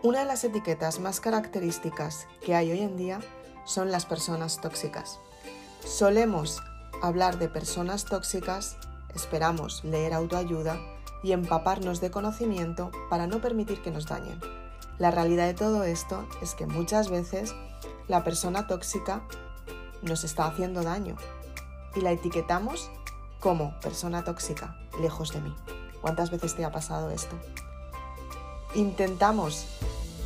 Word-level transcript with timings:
Una 0.00 0.20
de 0.20 0.26
las 0.26 0.44
etiquetas 0.44 1.00
más 1.00 1.18
características 1.18 2.28
que 2.40 2.54
hay 2.54 2.70
hoy 2.70 2.82
en 2.82 2.96
día 2.96 3.18
son 3.64 3.90
las 3.90 4.06
personas 4.06 4.60
tóxicas. 4.60 5.18
Solemos 5.84 6.62
hablar 7.02 7.40
de 7.40 7.48
personas 7.48 8.04
tóxicas, 8.04 8.76
esperamos 9.12 9.82
leer 9.82 10.14
autoayuda 10.14 10.78
y 11.24 11.32
empaparnos 11.32 12.00
de 12.00 12.12
conocimiento 12.12 12.92
para 13.10 13.26
no 13.26 13.40
permitir 13.40 13.82
que 13.82 13.90
nos 13.90 14.06
dañen. 14.06 14.40
La 14.98 15.10
realidad 15.10 15.46
de 15.46 15.54
todo 15.54 15.82
esto 15.82 16.28
es 16.40 16.54
que 16.54 16.66
muchas 16.66 17.10
veces 17.10 17.52
la 18.06 18.22
persona 18.22 18.68
tóxica 18.68 19.22
nos 20.02 20.22
está 20.22 20.46
haciendo 20.46 20.84
daño 20.84 21.16
y 21.96 22.02
la 22.02 22.12
etiquetamos 22.12 22.88
como 23.40 23.78
persona 23.80 24.22
tóxica, 24.22 24.76
lejos 25.00 25.32
de 25.32 25.40
mí. 25.40 25.56
¿Cuántas 26.00 26.30
veces 26.30 26.54
te 26.54 26.64
ha 26.64 26.70
pasado 26.70 27.10
esto? 27.10 27.34
Intentamos 28.74 29.66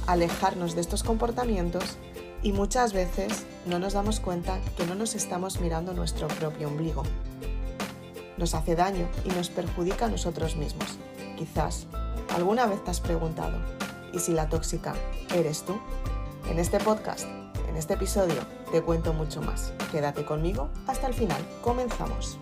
alejarnos 0.06 0.74
de 0.74 0.80
estos 0.80 1.02
comportamientos 1.02 1.98
y 2.42 2.52
muchas 2.52 2.92
veces 2.92 3.44
no 3.66 3.78
nos 3.78 3.92
damos 3.92 4.20
cuenta 4.20 4.60
que 4.76 4.86
no 4.86 4.94
nos 4.94 5.14
estamos 5.14 5.60
mirando 5.60 5.92
nuestro 5.94 6.28
propio 6.28 6.68
ombligo. 6.68 7.02
Nos 8.36 8.54
hace 8.54 8.74
daño 8.74 9.08
y 9.24 9.28
nos 9.28 9.50
perjudica 9.50 10.06
a 10.06 10.10
nosotros 10.10 10.56
mismos. 10.56 10.98
Quizás 11.36 11.86
alguna 12.34 12.66
vez 12.66 12.82
te 12.84 12.90
has 12.90 13.00
preguntado, 13.00 13.58
¿y 14.12 14.18
si 14.18 14.32
la 14.32 14.48
tóxica 14.48 14.94
eres 15.34 15.62
tú? 15.64 15.78
En 16.50 16.58
este 16.58 16.78
podcast, 16.80 17.26
en 17.68 17.76
este 17.76 17.94
episodio, 17.94 18.40
te 18.72 18.82
cuento 18.82 19.12
mucho 19.12 19.40
más. 19.40 19.72
Quédate 19.90 20.24
conmigo 20.24 20.68
hasta 20.86 21.06
el 21.06 21.14
final. 21.14 21.42
Comenzamos. 21.62 22.38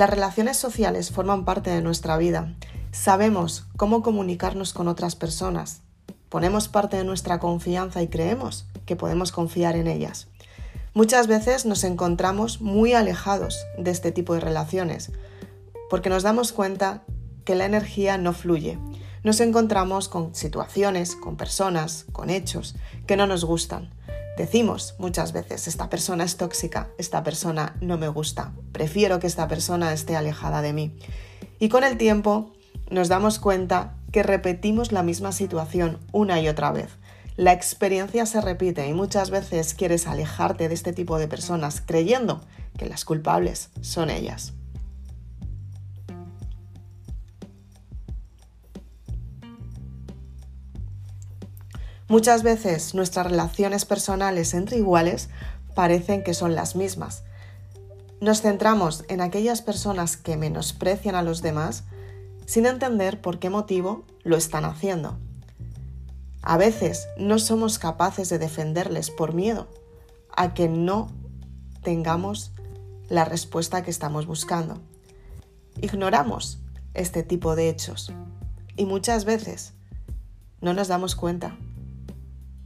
Las 0.00 0.08
relaciones 0.08 0.56
sociales 0.56 1.10
forman 1.10 1.44
parte 1.44 1.68
de 1.68 1.82
nuestra 1.82 2.16
vida. 2.16 2.54
Sabemos 2.90 3.66
cómo 3.76 4.02
comunicarnos 4.02 4.72
con 4.72 4.88
otras 4.88 5.14
personas. 5.14 5.82
Ponemos 6.30 6.68
parte 6.68 6.96
de 6.96 7.04
nuestra 7.04 7.38
confianza 7.38 8.00
y 8.00 8.08
creemos 8.08 8.64
que 8.86 8.96
podemos 8.96 9.30
confiar 9.30 9.76
en 9.76 9.88
ellas. 9.88 10.28
Muchas 10.94 11.26
veces 11.26 11.66
nos 11.66 11.84
encontramos 11.84 12.62
muy 12.62 12.94
alejados 12.94 13.58
de 13.76 13.90
este 13.90 14.10
tipo 14.10 14.32
de 14.32 14.40
relaciones 14.40 15.12
porque 15.90 16.08
nos 16.08 16.22
damos 16.22 16.52
cuenta 16.52 17.02
que 17.44 17.54
la 17.54 17.66
energía 17.66 18.16
no 18.16 18.32
fluye. 18.32 18.78
Nos 19.22 19.38
encontramos 19.40 20.08
con 20.08 20.34
situaciones, 20.34 21.14
con 21.14 21.36
personas, 21.36 22.06
con 22.10 22.30
hechos 22.30 22.74
que 23.06 23.18
no 23.18 23.26
nos 23.26 23.44
gustan. 23.44 23.90
Decimos 24.40 24.94
muchas 24.96 25.34
veces, 25.34 25.68
esta 25.68 25.90
persona 25.90 26.24
es 26.24 26.38
tóxica, 26.38 26.88
esta 26.96 27.22
persona 27.22 27.76
no 27.82 27.98
me 27.98 28.08
gusta, 28.08 28.54
prefiero 28.72 29.20
que 29.20 29.26
esta 29.26 29.48
persona 29.48 29.92
esté 29.92 30.16
alejada 30.16 30.62
de 30.62 30.72
mí. 30.72 30.96
Y 31.58 31.68
con 31.68 31.84
el 31.84 31.98
tiempo 31.98 32.50
nos 32.88 33.08
damos 33.08 33.38
cuenta 33.38 33.98
que 34.12 34.22
repetimos 34.22 34.92
la 34.92 35.02
misma 35.02 35.32
situación 35.32 35.98
una 36.10 36.40
y 36.40 36.48
otra 36.48 36.72
vez. 36.72 36.88
La 37.36 37.52
experiencia 37.52 38.24
se 38.24 38.40
repite 38.40 38.88
y 38.88 38.94
muchas 38.94 39.28
veces 39.28 39.74
quieres 39.74 40.06
alejarte 40.06 40.70
de 40.70 40.74
este 40.74 40.94
tipo 40.94 41.18
de 41.18 41.28
personas 41.28 41.82
creyendo 41.84 42.40
que 42.78 42.86
las 42.86 43.04
culpables 43.04 43.68
son 43.82 44.08
ellas. 44.08 44.54
Muchas 52.10 52.42
veces 52.42 52.92
nuestras 52.96 53.28
relaciones 53.28 53.84
personales 53.84 54.52
entre 54.54 54.78
iguales 54.78 55.28
parecen 55.76 56.24
que 56.24 56.34
son 56.34 56.56
las 56.56 56.74
mismas. 56.74 57.22
Nos 58.20 58.42
centramos 58.42 59.04
en 59.08 59.20
aquellas 59.20 59.62
personas 59.62 60.16
que 60.16 60.36
menosprecian 60.36 61.14
a 61.14 61.22
los 61.22 61.40
demás 61.40 61.84
sin 62.46 62.66
entender 62.66 63.20
por 63.20 63.38
qué 63.38 63.48
motivo 63.48 64.02
lo 64.24 64.36
están 64.36 64.64
haciendo. 64.64 65.18
A 66.42 66.56
veces 66.56 67.06
no 67.16 67.38
somos 67.38 67.78
capaces 67.78 68.28
de 68.28 68.40
defenderles 68.40 69.12
por 69.12 69.32
miedo 69.32 69.68
a 70.36 70.52
que 70.52 70.68
no 70.68 71.12
tengamos 71.84 72.50
la 73.08 73.24
respuesta 73.24 73.84
que 73.84 73.92
estamos 73.92 74.26
buscando. 74.26 74.80
Ignoramos 75.80 76.58
este 76.92 77.22
tipo 77.22 77.54
de 77.54 77.68
hechos 77.68 78.12
y 78.76 78.84
muchas 78.84 79.24
veces 79.24 79.74
no 80.60 80.74
nos 80.74 80.88
damos 80.88 81.14
cuenta 81.14 81.56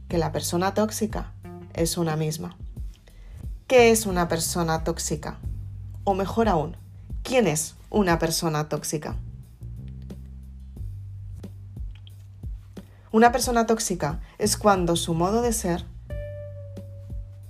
que 0.07 0.17
la 0.17 0.31
persona 0.31 0.73
tóxica 0.73 1.33
es 1.73 1.97
una 1.97 2.15
misma. 2.15 2.57
¿Qué 3.67 3.91
es 3.91 4.05
una 4.05 4.27
persona 4.27 4.83
tóxica? 4.83 5.39
O 6.03 6.13
mejor 6.13 6.47
aún, 6.47 6.77
¿quién 7.23 7.47
es 7.47 7.75
una 7.89 8.19
persona 8.19 8.69
tóxica? 8.69 9.15
Una 13.11 13.31
persona 13.31 13.65
tóxica 13.65 14.19
es 14.37 14.57
cuando 14.57 14.95
su 14.95 15.13
modo 15.13 15.41
de 15.41 15.53
ser, 15.53 15.85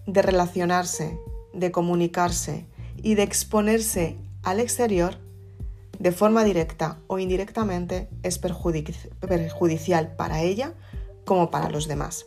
de 0.05 0.21
relacionarse, 0.21 1.19
de 1.53 1.71
comunicarse 1.71 2.65
y 3.01 3.15
de 3.15 3.23
exponerse 3.23 4.17
al 4.43 4.59
exterior 4.59 5.17
de 5.99 6.11
forma 6.11 6.43
directa 6.43 6.99
o 7.07 7.19
indirectamente 7.19 8.09
es 8.21 8.37
perjudicial 8.37 10.15
para 10.15 10.41
ella 10.41 10.73
como 11.25 11.49
para 11.51 11.69
los 11.69 11.87
demás. 11.87 12.25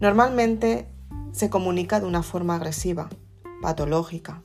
Normalmente 0.00 0.86
se 1.32 1.48
comunica 1.48 2.00
de 2.00 2.06
una 2.06 2.22
forma 2.22 2.56
agresiva, 2.56 3.08
patológica 3.62 4.42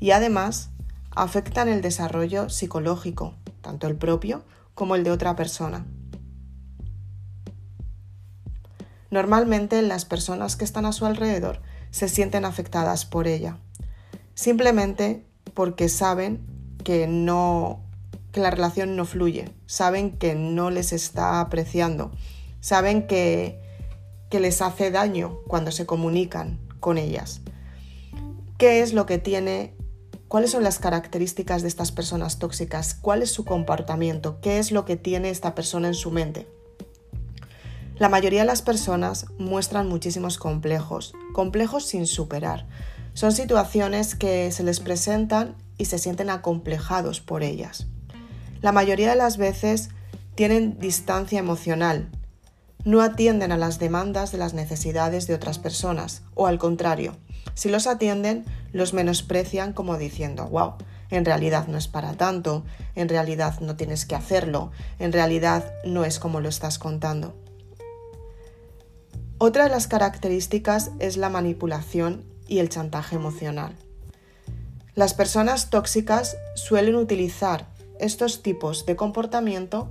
y 0.00 0.10
además 0.10 0.70
afectan 1.10 1.68
el 1.68 1.82
desarrollo 1.82 2.48
psicológico, 2.48 3.34
tanto 3.60 3.86
el 3.86 3.96
propio 3.96 4.44
como 4.74 4.94
el 4.94 5.04
de 5.04 5.10
otra 5.10 5.36
persona. 5.36 5.86
Normalmente 9.10 9.80
las 9.82 10.04
personas 10.04 10.56
que 10.56 10.64
están 10.64 10.84
a 10.84 10.92
su 10.92 11.06
alrededor 11.06 11.62
se 11.90 12.08
sienten 12.08 12.44
afectadas 12.44 13.06
por 13.06 13.26
ella, 13.26 13.56
simplemente 14.34 15.24
porque 15.54 15.88
saben 15.88 16.44
que 16.84 17.06
no 17.06 17.84
que 18.32 18.40
la 18.40 18.50
relación 18.50 18.94
no 18.94 19.06
fluye, 19.06 19.50
saben 19.66 20.10
que 20.10 20.34
no 20.34 20.70
les 20.70 20.92
está 20.92 21.40
apreciando, 21.40 22.12
saben 22.60 23.06
que 23.06 23.67
que 24.30 24.40
les 24.40 24.62
hace 24.62 24.90
daño 24.90 25.40
cuando 25.46 25.70
se 25.70 25.86
comunican 25.86 26.58
con 26.80 26.98
ellas. 26.98 27.40
¿Qué 28.58 28.82
es 28.82 28.92
lo 28.92 29.06
que 29.06 29.18
tiene? 29.18 29.74
¿Cuáles 30.28 30.50
son 30.50 30.62
las 30.62 30.78
características 30.78 31.62
de 31.62 31.68
estas 31.68 31.92
personas 31.92 32.38
tóxicas? 32.38 32.94
¿Cuál 32.94 33.22
es 33.22 33.30
su 33.30 33.44
comportamiento? 33.44 34.40
¿Qué 34.40 34.58
es 34.58 34.72
lo 34.72 34.84
que 34.84 34.96
tiene 34.96 35.30
esta 35.30 35.54
persona 35.54 35.88
en 35.88 35.94
su 35.94 36.10
mente? 36.10 36.46
La 37.98 38.08
mayoría 38.08 38.40
de 38.40 38.46
las 38.46 38.62
personas 38.62 39.26
muestran 39.38 39.88
muchísimos 39.88 40.38
complejos, 40.38 41.14
complejos 41.32 41.86
sin 41.86 42.06
superar. 42.06 42.66
Son 43.14 43.32
situaciones 43.32 44.14
que 44.14 44.52
se 44.52 44.62
les 44.62 44.78
presentan 44.80 45.56
y 45.78 45.86
se 45.86 45.98
sienten 45.98 46.30
acomplejados 46.30 47.20
por 47.20 47.42
ellas. 47.42 47.86
La 48.60 48.72
mayoría 48.72 49.10
de 49.10 49.16
las 49.16 49.36
veces 49.36 49.90
tienen 50.34 50.78
distancia 50.78 51.38
emocional, 51.38 52.10
no 52.84 53.00
atienden 53.00 53.52
a 53.52 53.56
las 53.56 53.78
demandas 53.78 54.32
de 54.32 54.38
las 54.38 54.54
necesidades 54.54 55.26
de 55.26 55.34
otras 55.34 55.58
personas, 55.58 56.22
o 56.34 56.46
al 56.46 56.58
contrario, 56.58 57.16
si 57.54 57.68
los 57.68 57.86
atienden, 57.86 58.44
los 58.72 58.94
menosprecian 58.94 59.72
como 59.72 59.98
diciendo, 59.98 60.46
wow, 60.46 60.74
en 61.10 61.24
realidad 61.24 61.66
no 61.66 61.78
es 61.78 61.88
para 61.88 62.14
tanto, 62.14 62.64
en 62.94 63.08
realidad 63.08 63.60
no 63.60 63.76
tienes 63.76 64.04
que 64.04 64.14
hacerlo, 64.14 64.70
en 64.98 65.12
realidad 65.12 65.72
no 65.84 66.04
es 66.04 66.18
como 66.18 66.40
lo 66.40 66.48
estás 66.48 66.78
contando. 66.78 67.34
Otra 69.38 69.64
de 69.64 69.70
las 69.70 69.86
características 69.86 70.90
es 70.98 71.16
la 71.16 71.30
manipulación 71.30 72.24
y 72.46 72.58
el 72.58 72.68
chantaje 72.68 73.16
emocional. 73.16 73.74
Las 74.94 75.14
personas 75.14 75.70
tóxicas 75.70 76.36
suelen 76.56 76.96
utilizar 76.96 77.68
estos 78.00 78.42
tipos 78.42 78.84
de 78.84 78.96
comportamiento 78.96 79.90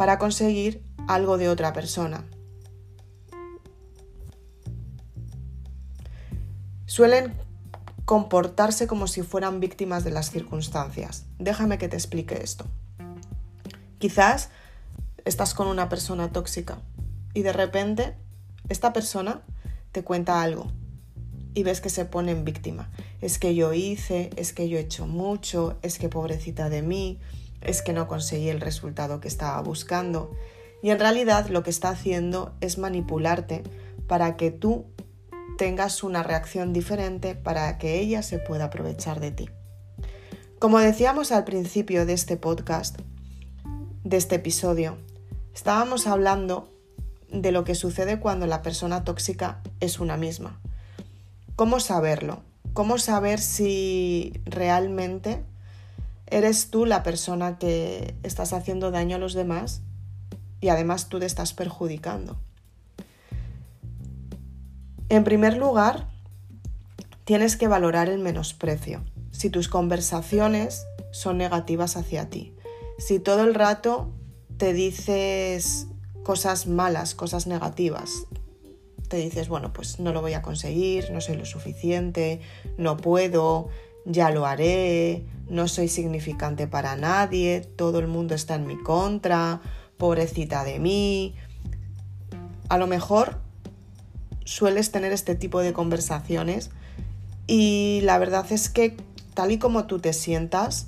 para 0.00 0.18
conseguir 0.18 0.82
algo 1.08 1.36
de 1.36 1.50
otra 1.50 1.74
persona. 1.74 2.24
Suelen 6.86 7.34
comportarse 8.06 8.86
como 8.86 9.06
si 9.08 9.20
fueran 9.20 9.60
víctimas 9.60 10.02
de 10.02 10.10
las 10.10 10.30
circunstancias. 10.30 11.26
Déjame 11.38 11.76
que 11.76 11.88
te 11.88 11.96
explique 11.96 12.42
esto. 12.42 12.64
Quizás 13.98 14.48
estás 15.26 15.52
con 15.52 15.66
una 15.66 15.90
persona 15.90 16.32
tóxica 16.32 16.78
y 17.34 17.42
de 17.42 17.52
repente 17.52 18.16
esta 18.70 18.94
persona 18.94 19.42
te 19.92 20.02
cuenta 20.02 20.40
algo 20.40 20.72
y 21.52 21.62
ves 21.62 21.82
que 21.82 21.90
se 21.90 22.06
pone 22.06 22.32
en 22.32 22.46
víctima. 22.46 22.90
Es 23.20 23.38
que 23.38 23.54
yo 23.54 23.74
hice, 23.74 24.30
es 24.36 24.54
que 24.54 24.66
yo 24.70 24.78
he 24.78 24.80
hecho 24.80 25.06
mucho, 25.06 25.78
es 25.82 25.98
que 25.98 26.08
pobrecita 26.08 26.70
de 26.70 26.80
mí, 26.80 27.20
es 27.60 27.82
que 27.82 27.92
no 27.92 28.08
conseguí 28.08 28.48
el 28.48 28.60
resultado 28.60 29.20
que 29.20 29.28
estaba 29.28 29.60
buscando. 29.62 30.32
Y 30.82 30.90
en 30.90 30.98
realidad 30.98 31.48
lo 31.48 31.62
que 31.62 31.70
está 31.70 31.90
haciendo 31.90 32.54
es 32.60 32.78
manipularte 32.78 33.62
para 34.06 34.36
que 34.36 34.50
tú 34.50 34.86
tengas 35.58 36.02
una 36.02 36.22
reacción 36.22 36.72
diferente 36.72 37.34
para 37.34 37.76
que 37.76 38.00
ella 38.00 38.22
se 38.22 38.38
pueda 38.38 38.64
aprovechar 38.64 39.20
de 39.20 39.30
ti. 39.30 39.50
Como 40.58 40.78
decíamos 40.78 41.32
al 41.32 41.44
principio 41.44 42.06
de 42.06 42.14
este 42.14 42.36
podcast, 42.36 42.98
de 44.04 44.16
este 44.16 44.36
episodio, 44.36 44.96
estábamos 45.54 46.06
hablando 46.06 46.72
de 47.30 47.52
lo 47.52 47.64
que 47.64 47.74
sucede 47.74 48.18
cuando 48.18 48.46
la 48.46 48.62
persona 48.62 49.04
tóxica 49.04 49.62
es 49.80 50.00
una 50.00 50.16
misma. 50.16 50.60
¿Cómo 51.56 51.78
saberlo? 51.80 52.42
¿Cómo 52.72 52.98
saber 52.98 53.38
si 53.38 54.40
realmente 54.46 55.44
eres 56.30 56.70
tú 56.70 56.86
la 56.86 57.02
persona 57.02 57.58
que 57.58 58.14
estás 58.22 58.52
haciendo 58.52 58.90
daño 58.90 59.16
a 59.16 59.18
los 59.18 59.34
demás 59.34 59.82
y 60.60 60.68
además 60.68 61.08
tú 61.08 61.18
te 61.18 61.26
estás 61.26 61.52
perjudicando? 61.52 62.38
En 65.08 65.24
primer 65.24 65.56
lugar, 65.56 66.08
tienes 67.24 67.56
que 67.56 67.68
valorar 67.68 68.08
el 68.08 68.20
menosprecio. 68.20 69.02
Si 69.32 69.50
tus 69.50 69.68
conversaciones 69.68 70.86
son 71.10 71.38
negativas 71.38 71.96
hacia 71.96 72.30
ti, 72.30 72.54
si 72.98 73.18
todo 73.18 73.44
el 73.44 73.54
rato 73.54 74.12
te 74.56 74.72
dices 74.72 75.86
cosas 76.22 76.66
malas, 76.66 77.14
cosas 77.14 77.46
negativas, 77.46 78.26
te 79.08 79.16
dices, 79.16 79.48
bueno, 79.48 79.72
pues 79.72 79.98
no 79.98 80.12
lo 80.12 80.20
voy 80.20 80.34
a 80.34 80.42
conseguir, 80.42 81.10
no 81.10 81.20
soy 81.20 81.36
lo 81.36 81.44
suficiente, 81.44 82.40
no 82.78 82.96
puedo, 82.96 83.68
ya 84.04 84.30
lo 84.30 84.46
haré, 84.46 85.24
no 85.48 85.68
soy 85.68 85.88
significante 85.88 86.66
para 86.66 86.96
nadie, 86.96 87.60
todo 87.76 87.98
el 87.98 88.06
mundo 88.06 88.34
está 88.34 88.54
en 88.54 88.66
mi 88.66 88.76
contra, 88.82 89.60
pobrecita 89.98 90.64
de 90.64 90.78
mí. 90.78 91.34
A 92.68 92.78
lo 92.78 92.86
mejor 92.86 93.40
sueles 94.44 94.90
tener 94.90 95.12
este 95.12 95.34
tipo 95.34 95.60
de 95.60 95.72
conversaciones 95.72 96.70
y 97.46 98.00
la 98.02 98.18
verdad 98.18 98.46
es 98.50 98.68
que 98.68 98.96
tal 99.34 99.52
y 99.52 99.58
como 99.58 99.86
tú 99.86 99.98
te 99.98 100.12
sientas, 100.12 100.86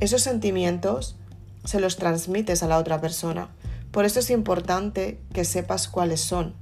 esos 0.00 0.22
sentimientos 0.22 1.16
se 1.64 1.80
los 1.80 1.96
transmites 1.96 2.62
a 2.62 2.68
la 2.68 2.78
otra 2.78 3.00
persona. 3.00 3.48
Por 3.90 4.04
eso 4.04 4.20
es 4.20 4.30
importante 4.30 5.18
que 5.32 5.44
sepas 5.44 5.88
cuáles 5.88 6.20
son, 6.20 6.54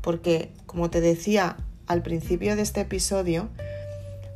porque 0.00 0.52
como 0.66 0.90
te 0.90 1.00
decía 1.00 1.56
al 1.86 2.02
principio 2.02 2.56
de 2.56 2.62
este 2.62 2.80
episodio, 2.80 3.48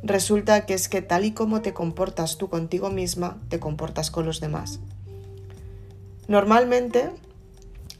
resulta 0.05 0.65
que 0.65 0.73
es 0.73 0.87
que 0.87 1.01
tal 1.01 1.25
y 1.25 1.31
como 1.31 1.61
te 1.61 1.73
comportas 1.73 2.37
tú 2.37 2.49
contigo 2.49 2.89
misma, 2.89 3.37
te 3.49 3.59
comportas 3.59 4.11
con 4.11 4.25
los 4.25 4.39
demás. 4.39 4.79
Normalmente 6.27 7.11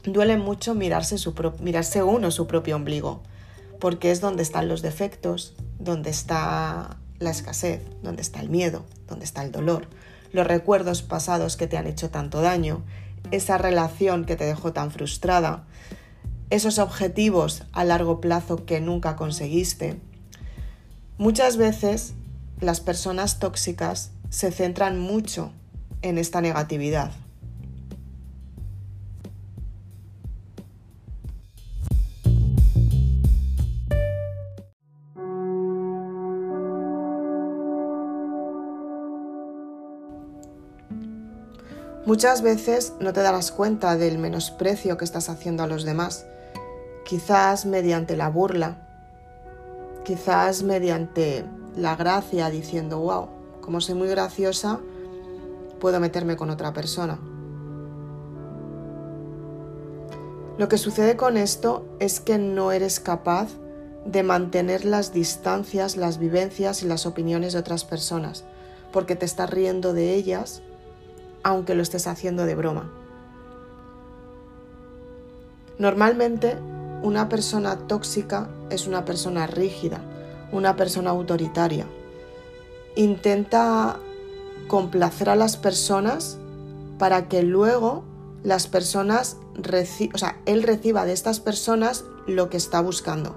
duele 0.04 0.36
mucho 0.36 0.74
mirarse, 0.74 1.16
mirarse 1.60 2.02
uno 2.02 2.30
su 2.30 2.46
propio 2.46 2.76
ombligo, 2.76 3.22
porque 3.80 4.10
es 4.10 4.20
donde 4.20 4.42
están 4.42 4.68
los 4.68 4.82
defectos, 4.82 5.54
donde 5.78 6.10
está 6.10 6.96
la 7.18 7.30
escasez, 7.30 7.82
donde 8.02 8.22
está 8.22 8.40
el 8.40 8.48
miedo, 8.48 8.84
donde 9.08 9.24
está 9.24 9.42
el 9.42 9.52
dolor, 9.52 9.88
los 10.32 10.46
recuerdos 10.46 11.02
pasados 11.02 11.56
que 11.56 11.66
te 11.66 11.76
han 11.76 11.86
hecho 11.86 12.10
tanto 12.10 12.40
daño, 12.40 12.82
esa 13.30 13.58
relación 13.58 14.24
que 14.24 14.36
te 14.36 14.44
dejó 14.44 14.72
tan 14.72 14.90
frustrada, 14.90 15.66
esos 16.50 16.78
objetivos 16.78 17.64
a 17.72 17.84
largo 17.84 18.20
plazo 18.20 18.64
que 18.64 18.80
nunca 18.80 19.16
conseguiste. 19.16 19.98
Muchas 21.18 21.56
veces 21.56 22.12
las 22.60 22.80
personas 22.80 23.38
tóxicas 23.38 24.10
se 24.28 24.52
centran 24.52 24.98
mucho 24.98 25.50
en 26.02 26.18
esta 26.18 26.40
negatividad, 26.40 27.12
Muchas 42.06 42.40
veces 42.40 42.92
no 43.00 43.12
te 43.12 43.20
darás 43.20 43.50
cuenta 43.50 43.96
del 43.96 44.18
menosprecio 44.18 44.96
que 44.96 45.04
estás 45.04 45.28
haciendo 45.28 45.64
a 45.64 45.66
los 45.66 45.82
demás, 45.84 46.24
quizás 47.04 47.66
mediante 47.66 48.16
la 48.16 48.28
burla, 48.28 48.85
quizás 50.06 50.62
mediante 50.62 51.44
la 51.76 51.96
gracia 51.96 52.48
diciendo, 52.48 53.00
wow, 53.00 53.26
como 53.60 53.80
soy 53.80 53.96
muy 53.96 54.06
graciosa, 54.06 54.78
puedo 55.80 55.98
meterme 55.98 56.36
con 56.36 56.48
otra 56.48 56.72
persona. 56.72 57.18
Lo 60.58 60.68
que 60.68 60.78
sucede 60.78 61.16
con 61.16 61.36
esto 61.36 61.84
es 61.98 62.20
que 62.20 62.38
no 62.38 62.70
eres 62.70 63.00
capaz 63.00 63.48
de 64.04 64.22
mantener 64.22 64.84
las 64.84 65.12
distancias, 65.12 65.96
las 65.96 66.18
vivencias 66.18 66.84
y 66.84 66.86
las 66.86 67.04
opiniones 67.04 67.52
de 67.52 67.58
otras 67.58 67.84
personas, 67.84 68.44
porque 68.92 69.16
te 69.16 69.26
estás 69.26 69.50
riendo 69.50 69.92
de 69.92 70.14
ellas 70.14 70.62
aunque 71.42 71.74
lo 71.74 71.82
estés 71.82 72.06
haciendo 72.06 72.44
de 72.44 72.54
broma. 72.54 72.92
Normalmente 75.78 76.56
una 77.02 77.28
persona 77.28 77.76
tóxica 77.76 78.48
es 78.70 78.86
una 78.86 79.04
persona 79.04 79.46
rígida, 79.46 80.00
una 80.52 80.76
persona 80.76 81.10
autoritaria. 81.10 81.86
Intenta 82.94 83.98
complacer 84.68 85.28
a 85.28 85.36
las 85.36 85.56
personas 85.56 86.38
para 86.98 87.28
que 87.28 87.42
luego 87.42 88.04
las 88.42 88.66
personas, 88.66 89.38
o 90.14 90.18
sea, 90.18 90.40
él 90.46 90.62
reciba 90.62 91.04
de 91.04 91.12
estas 91.12 91.40
personas 91.40 92.04
lo 92.26 92.48
que 92.48 92.56
está 92.56 92.80
buscando. 92.80 93.36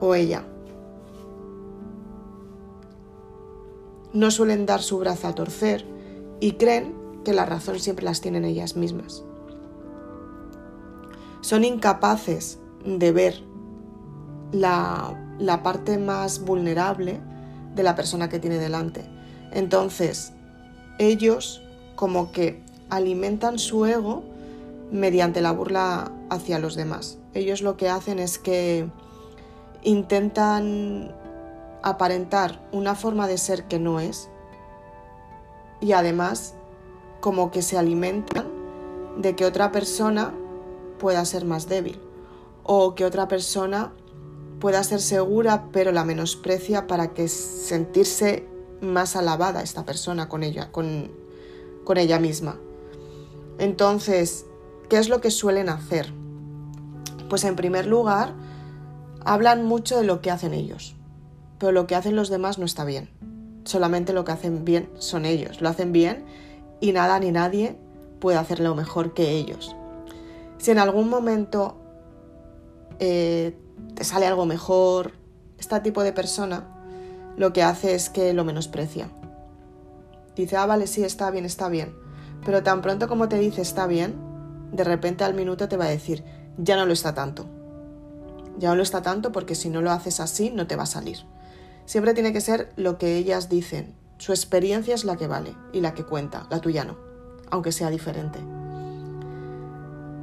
O 0.00 0.14
ella. 0.14 0.44
No 4.12 4.30
suelen 4.30 4.66
dar 4.66 4.82
su 4.82 4.98
brazo 4.98 5.28
a 5.28 5.34
torcer, 5.34 5.84
y 6.40 6.52
creen 6.52 6.94
que 7.24 7.32
la 7.32 7.46
razón 7.46 7.78
siempre 7.80 8.04
las 8.04 8.20
tienen 8.20 8.44
ellas 8.44 8.76
mismas. 8.76 9.24
Son 11.40 11.64
incapaces 11.64 12.58
de 12.84 13.12
ver 13.12 13.42
la, 14.54 15.60
parte 15.62 15.98
más 15.98 16.40
vulnerable 16.40 17.20
de 17.74 17.82
la 17.82 17.94
persona 17.94 18.28
que 18.28 18.38
tiene 18.38 18.58
delante. 18.58 19.04
Entonces, 19.52 20.32
ellos 20.98 21.62
como 21.96 22.32
que 22.32 22.62
alimentan 22.90 23.58
su 23.58 23.84
ego 23.86 24.22
mediante 24.90 25.40
la 25.40 25.52
burla 25.52 26.12
hacia 26.30 26.58
los 26.58 26.76
demás. 26.76 27.18
Ellos 27.34 27.62
lo 27.62 27.76
que 27.76 27.88
hacen 27.88 28.18
es 28.18 28.38
que 28.38 28.88
intentan 29.82 31.14
aparentar 31.82 32.66
una 32.72 32.94
forma 32.94 33.26
de 33.26 33.38
ser 33.38 33.64
que 33.64 33.78
no 33.78 34.00
es 34.00 34.30
y 35.80 35.92
además 35.92 36.54
como 37.20 37.50
que 37.50 37.60
se 37.60 37.76
alimentan 37.76 38.46
de 39.18 39.36
que 39.36 39.44
otra 39.44 39.70
persona 39.72 40.32
pueda 40.98 41.24
ser 41.24 41.44
más 41.44 41.68
débil 41.68 42.00
o 42.62 42.94
que 42.94 43.04
otra 43.04 43.28
persona 43.28 43.92
pueda 44.64 44.82
ser 44.82 45.02
segura 45.02 45.66
pero 45.72 45.92
la 45.92 46.06
menosprecia 46.06 46.86
para 46.86 47.12
que 47.12 47.28
sentirse 47.28 48.48
más 48.80 49.14
alabada 49.14 49.60
esta 49.60 49.84
persona 49.84 50.30
con 50.30 50.42
ella, 50.42 50.72
con, 50.72 51.10
con 51.84 51.98
ella 51.98 52.18
misma. 52.18 52.56
Entonces, 53.58 54.46
¿qué 54.88 54.96
es 54.96 55.10
lo 55.10 55.20
que 55.20 55.30
suelen 55.30 55.68
hacer? 55.68 56.14
Pues 57.28 57.44
en 57.44 57.56
primer 57.56 57.86
lugar, 57.86 58.32
hablan 59.22 59.66
mucho 59.66 59.98
de 59.98 60.04
lo 60.04 60.22
que 60.22 60.30
hacen 60.30 60.54
ellos, 60.54 60.96
pero 61.58 61.70
lo 61.70 61.86
que 61.86 61.94
hacen 61.94 62.16
los 62.16 62.30
demás 62.30 62.58
no 62.58 62.64
está 62.64 62.86
bien 62.86 63.10
solamente 63.64 64.12
lo 64.12 64.24
que 64.24 64.32
hacen 64.32 64.64
bien 64.64 64.88
son 64.98 65.24
ellos, 65.24 65.60
lo 65.60 65.68
hacen 65.68 65.92
bien 65.92 66.24
y 66.80 66.92
nada 66.92 67.18
ni 67.18 67.32
nadie 67.32 67.76
puede 68.18 68.38
hacerlo 68.38 68.74
mejor 68.74 69.14
que 69.14 69.30
ellos. 69.30 69.76
Si 70.56 70.70
en 70.70 70.78
algún 70.78 71.10
momento 71.10 71.76
eh, 72.98 73.58
te 73.94 74.04
sale 74.04 74.26
algo 74.26 74.46
mejor, 74.46 75.12
este 75.58 75.78
tipo 75.80 76.02
de 76.02 76.12
persona 76.12 76.64
lo 77.36 77.52
que 77.52 77.62
hace 77.62 77.94
es 77.94 78.10
que 78.10 78.32
lo 78.32 78.44
menosprecia. 78.44 79.08
Dice, 80.36 80.56
ah, 80.56 80.66
vale, 80.66 80.86
sí, 80.86 81.04
está 81.04 81.30
bien, 81.30 81.44
está 81.44 81.68
bien. 81.68 81.94
Pero 82.44 82.62
tan 82.62 82.82
pronto 82.82 83.08
como 83.08 83.28
te 83.28 83.38
dice 83.38 83.62
está 83.62 83.86
bien, 83.86 84.14
de 84.72 84.84
repente 84.84 85.24
al 85.24 85.34
minuto 85.34 85.68
te 85.68 85.76
va 85.76 85.86
a 85.86 85.90
decir, 85.90 86.24
ya 86.58 86.76
no 86.76 86.86
lo 86.86 86.92
está 86.92 87.14
tanto. 87.14 87.46
Ya 88.58 88.68
no 88.68 88.76
lo 88.76 88.82
está 88.82 89.02
tanto 89.02 89.32
porque 89.32 89.54
si 89.54 89.68
no 89.68 89.80
lo 89.80 89.90
haces 89.90 90.20
así 90.20 90.50
no 90.50 90.66
te 90.66 90.76
va 90.76 90.84
a 90.84 90.86
salir. 90.86 91.18
Siempre 91.86 92.14
tiene 92.14 92.32
que 92.32 92.40
ser 92.40 92.72
lo 92.76 92.98
que 92.98 93.16
ellas 93.16 93.48
dicen. 93.48 93.94
Su 94.18 94.32
experiencia 94.32 94.94
es 94.94 95.04
la 95.04 95.16
que 95.16 95.26
vale 95.26 95.54
y 95.72 95.80
la 95.80 95.94
que 95.94 96.04
cuenta, 96.04 96.46
la 96.50 96.60
tuya 96.60 96.84
no, 96.84 96.96
aunque 97.50 97.72
sea 97.72 97.90
diferente. 97.90 98.38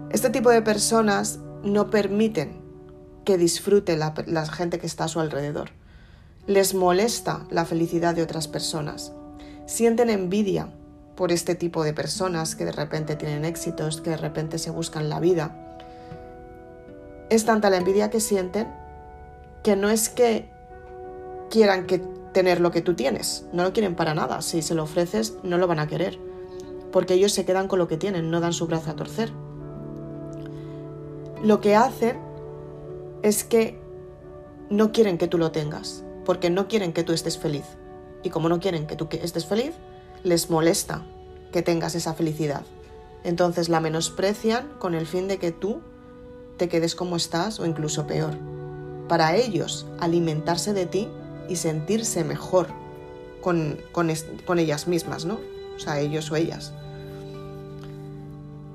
Este 0.10 0.29
tipo 0.29 0.50
de 0.50 0.62
personas 0.62 1.39
no 1.63 1.89
permiten 1.89 2.61
que 3.25 3.37
disfrute 3.37 3.97
la, 3.97 4.13
la 4.25 4.45
gente 4.45 4.79
que 4.79 4.87
está 4.87 5.05
a 5.05 5.07
su 5.07 5.19
alrededor. 5.19 5.69
Les 6.47 6.73
molesta 6.73 7.45
la 7.49 7.65
felicidad 7.65 8.15
de 8.15 8.23
otras 8.23 8.47
personas. 8.47 9.13
sienten 9.67 10.09
envidia 10.09 10.69
por 11.15 11.31
este 11.31 11.55
tipo 11.55 11.83
de 11.83 11.93
personas 11.93 12.55
que 12.55 12.65
de 12.65 12.71
repente 12.71 13.15
tienen 13.15 13.45
éxitos, 13.45 14.01
que 14.01 14.09
de 14.09 14.17
repente 14.17 14.57
se 14.57 14.71
buscan 14.71 15.09
la 15.09 15.19
vida. 15.19 15.55
Es 17.29 17.45
tanta 17.45 17.69
la 17.69 17.77
envidia 17.77 18.09
que 18.09 18.19
sienten 18.19 18.67
que 19.63 19.75
no 19.75 19.89
es 19.89 20.09
que 20.09 20.49
quieran 21.49 21.85
que 21.85 21.99
tener 22.33 22.59
lo 22.59 22.71
que 22.71 22.81
tú 22.81 22.95
tienes, 22.95 23.45
no 23.53 23.63
lo 23.63 23.73
quieren 23.73 23.95
para 23.95 24.13
nada. 24.13 24.41
Si 24.41 24.61
se 24.61 24.73
lo 24.73 24.83
ofreces, 24.83 25.37
no 25.43 25.57
lo 25.57 25.67
van 25.67 25.79
a 25.79 25.87
querer, 25.87 26.17
porque 26.91 27.13
ellos 27.13 27.33
se 27.33 27.45
quedan 27.45 27.67
con 27.67 27.79
lo 27.79 27.87
que 27.87 27.97
tienen, 27.97 28.31
no 28.31 28.39
dan 28.39 28.53
su 28.53 28.67
brazo 28.67 28.91
a 28.91 28.95
torcer. 28.95 29.31
Lo 31.43 31.61
que 31.61 31.75
hacen 31.75 32.30
es 33.23 33.43
que 33.43 33.79
no 34.69 34.91
quieren 34.91 35.17
que 35.17 35.27
tú 35.27 35.37
lo 35.37 35.51
tengas, 35.51 36.03
porque 36.25 36.49
no 36.49 36.67
quieren 36.67 36.93
que 36.93 37.03
tú 37.03 37.13
estés 37.13 37.37
feliz. 37.37 37.65
Y 38.23 38.29
como 38.29 38.49
no 38.49 38.59
quieren 38.59 38.87
que 38.87 38.95
tú 38.95 39.07
estés 39.11 39.45
feliz, 39.45 39.73
les 40.23 40.49
molesta 40.49 41.03
que 41.51 41.61
tengas 41.61 41.95
esa 41.95 42.13
felicidad. 42.13 42.63
Entonces 43.23 43.69
la 43.69 43.79
menosprecian 43.79 44.69
con 44.79 44.95
el 44.95 45.05
fin 45.05 45.27
de 45.27 45.37
que 45.37 45.51
tú 45.51 45.81
te 46.57 46.69
quedes 46.69 46.95
como 46.95 47.15
estás 47.15 47.59
o 47.59 47.65
incluso 47.65 48.07
peor. 48.07 48.37
Para 49.07 49.35
ellos, 49.35 49.87
alimentarse 49.99 50.73
de 50.73 50.85
ti 50.85 51.07
y 51.49 51.57
sentirse 51.57 52.23
mejor 52.23 52.67
con, 53.41 53.79
con 53.91 54.59
ellas 54.59 54.87
mismas, 54.87 55.25
¿no? 55.25 55.39
O 55.75 55.79
sea, 55.79 55.99
ellos 55.99 56.31
o 56.31 56.35
ellas. 56.35 56.73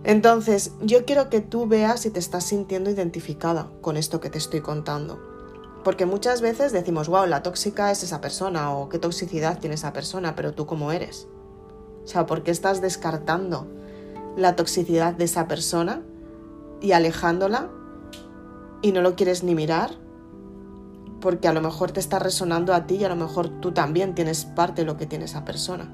Entonces, 0.07 0.71
yo 0.81 1.05
quiero 1.05 1.29
que 1.31 1.41
tú 1.41 1.67
veas 1.67 1.99
si 1.99 2.11
te 2.11 2.21
estás 2.21 2.45
sintiendo 2.45 2.91
identificada 2.91 3.73
con 3.81 3.97
esto 3.97 4.21
que 4.21 4.31
te 4.31 4.39
estoy 4.39 4.61
contando. 4.61 5.19
Porque 5.83 6.07
muchas 6.07 6.41
veces 6.41 6.71
decimos, 6.71 7.09
wow, 7.09 7.27
la 7.27 7.43
tóxica 7.43 7.91
es 7.91 8.05
esa 8.05 8.21
persona 8.21 8.73
o 8.73 8.89
qué 8.89 9.01
toxicidad 9.01 9.59
tiene 9.59 9.75
esa 9.75 9.93
persona, 9.93 10.37
pero 10.37 10.55
tú 10.55 10.65
cómo 10.65 10.93
eres. 10.93 11.27
O 12.05 12.07
sea, 12.07 12.25
¿por 12.25 12.45
qué 12.45 12.53
estás 12.53 12.81
descartando 12.81 13.67
la 14.37 14.55
toxicidad 14.55 15.13
de 15.13 15.25
esa 15.25 15.49
persona 15.49 16.03
y 16.81 16.93
alejándola 16.93 17.69
y 18.83 18.93
no 18.93 19.03
lo 19.03 19.17
quieres 19.17 19.43
ni 19.43 19.57
mirar? 19.57 19.91
Porque 21.21 21.49
a 21.49 21.53
lo 21.53 21.61
mejor 21.61 21.91
te 21.91 21.99
está 21.99 22.21
resonando 22.21 22.75
a 22.75 22.87
ti 22.87 22.95
y 22.95 23.05
a 23.05 23.09
lo 23.09 23.17
mejor 23.17 23.49
tú 23.61 23.73
también 23.73 24.15
tienes 24.15 24.45
parte 24.45 24.83
de 24.83 24.87
lo 24.87 24.97
que 24.97 25.07
tiene 25.07 25.25
esa 25.25 25.45
persona. 25.45 25.91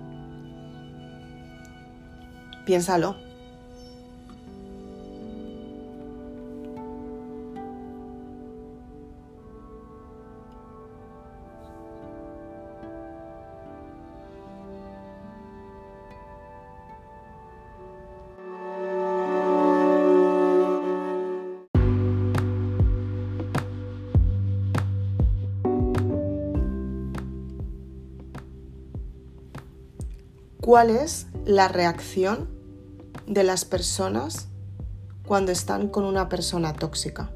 Piénsalo. 2.66 3.32
Cuál 30.62 30.90
es 30.90 31.26
la 31.45 31.66
reacción 31.66 32.49
de 33.26 33.42
las 33.42 33.64
personas 33.64 34.47
cuando 35.26 35.50
están 35.50 35.88
con 35.88 36.04
una 36.04 36.28
persona 36.28 36.73
tóxica. 36.73 37.33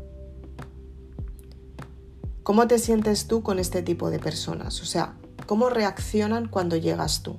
¿Cómo 2.44 2.68
te 2.68 2.78
sientes 2.78 3.26
tú 3.26 3.42
con 3.42 3.58
este 3.58 3.82
tipo 3.82 4.10
de 4.10 4.20
personas? 4.20 4.80
O 4.80 4.84
sea, 4.84 5.16
¿cómo 5.46 5.70
reaccionan 5.70 6.46
cuando 6.46 6.76
llegas 6.76 7.24
tú? 7.24 7.36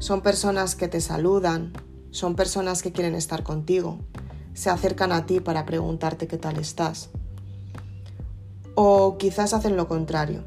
Son 0.00 0.20
personas 0.20 0.74
que 0.74 0.88
te 0.88 1.00
saludan, 1.00 1.72
son 2.10 2.34
personas 2.34 2.82
que 2.82 2.90
quieren 2.90 3.14
estar 3.14 3.44
contigo, 3.44 4.00
se 4.52 4.68
acercan 4.68 5.12
a 5.12 5.26
ti 5.26 5.38
para 5.38 5.64
preguntarte 5.64 6.26
qué 6.26 6.38
tal 6.38 6.58
estás. 6.58 7.10
O 8.74 9.16
quizás 9.16 9.54
hacen 9.54 9.76
lo 9.76 9.86
contrario, 9.86 10.42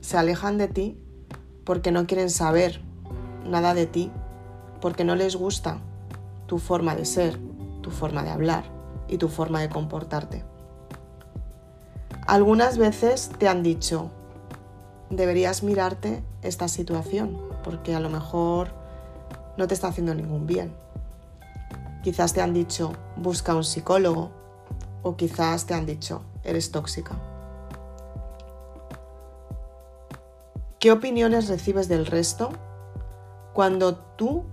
se 0.00 0.16
alejan 0.16 0.58
de 0.58 0.68
ti 0.68 1.02
porque 1.64 1.90
no 1.90 2.06
quieren 2.06 2.30
saber 2.30 2.86
nada 3.48 3.74
de 3.74 3.86
ti 3.86 4.10
porque 4.80 5.04
no 5.04 5.14
les 5.16 5.36
gusta 5.36 5.78
tu 6.46 6.58
forma 6.58 6.94
de 6.94 7.04
ser, 7.04 7.38
tu 7.82 7.90
forma 7.90 8.22
de 8.22 8.30
hablar 8.30 8.64
y 9.08 9.18
tu 9.18 9.28
forma 9.28 9.60
de 9.60 9.68
comportarte. 9.68 10.44
Algunas 12.26 12.78
veces 12.78 13.30
te 13.38 13.48
han 13.48 13.62
dicho, 13.62 14.10
deberías 15.10 15.62
mirarte 15.62 16.22
esta 16.42 16.68
situación 16.68 17.40
porque 17.64 17.94
a 17.94 18.00
lo 18.00 18.10
mejor 18.10 18.68
no 19.56 19.66
te 19.66 19.74
está 19.74 19.88
haciendo 19.88 20.14
ningún 20.14 20.46
bien. 20.46 20.72
Quizás 22.02 22.32
te 22.32 22.40
han 22.40 22.54
dicho, 22.54 22.92
busca 23.16 23.54
un 23.54 23.64
psicólogo 23.64 24.30
o 25.02 25.16
quizás 25.16 25.66
te 25.66 25.74
han 25.74 25.86
dicho, 25.86 26.22
eres 26.44 26.70
tóxica. 26.70 27.16
¿Qué 30.78 30.92
opiniones 30.92 31.48
recibes 31.48 31.88
del 31.88 32.06
resto 32.06 32.50
cuando 33.58 33.96
tú 33.96 34.44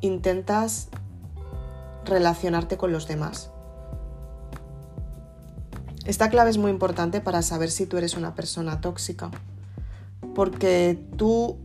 intentas 0.00 0.88
relacionarte 2.06 2.78
con 2.78 2.90
los 2.90 3.06
demás. 3.06 3.50
Esta 6.06 6.30
clave 6.30 6.48
es 6.48 6.56
muy 6.56 6.70
importante 6.70 7.20
para 7.20 7.42
saber 7.42 7.70
si 7.70 7.84
tú 7.84 7.98
eres 7.98 8.16
una 8.16 8.34
persona 8.34 8.80
tóxica, 8.80 9.30
porque 10.34 10.98
tú 11.18 11.58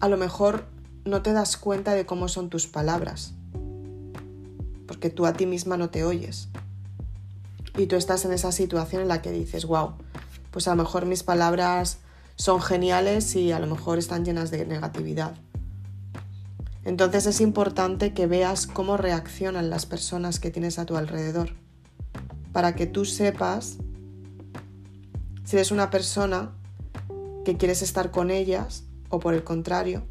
a 0.00 0.08
lo 0.08 0.16
mejor 0.16 0.64
no 1.04 1.22
te 1.22 1.32
das 1.32 1.56
cuenta 1.56 1.94
de 1.94 2.04
cómo 2.04 2.26
son 2.26 2.50
tus 2.50 2.66
palabras, 2.66 3.34
porque 4.88 5.08
tú 5.08 5.24
a 5.24 5.34
ti 5.34 5.46
misma 5.46 5.76
no 5.76 5.90
te 5.90 6.02
oyes. 6.02 6.48
Y 7.78 7.86
tú 7.86 7.94
estás 7.94 8.24
en 8.24 8.32
esa 8.32 8.50
situación 8.50 9.02
en 9.02 9.08
la 9.08 9.22
que 9.22 9.30
dices, 9.30 9.66
wow, 9.66 9.92
pues 10.50 10.66
a 10.66 10.74
lo 10.74 10.82
mejor 10.82 11.06
mis 11.06 11.22
palabras 11.22 11.98
son 12.34 12.60
geniales 12.60 13.36
y 13.36 13.52
a 13.52 13.60
lo 13.60 13.68
mejor 13.68 13.98
están 13.98 14.24
llenas 14.24 14.50
de 14.50 14.66
negatividad. 14.66 15.36
Entonces 16.84 17.26
es 17.26 17.40
importante 17.40 18.12
que 18.12 18.26
veas 18.26 18.66
cómo 18.66 18.96
reaccionan 18.96 19.70
las 19.70 19.86
personas 19.86 20.40
que 20.40 20.50
tienes 20.50 20.78
a 20.78 20.86
tu 20.86 20.96
alrededor, 20.96 21.50
para 22.52 22.74
que 22.74 22.86
tú 22.86 23.04
sepas 23.04 23.78
si 25.44 25.56
eres 25.56 25.70
una 25.70 25.90
persona 25.90 26.52
que 27.44 27.56
quieres 27.56 27.82
estar 27.82 28.10
con 28.10 28.30
ellas 28.30 28.84
o 29.10 29.20
por 29.20 29.34
el 29.34 29.44
contrario, 29.44 30.02